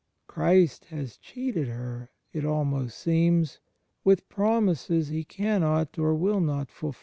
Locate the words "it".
2.33-2.43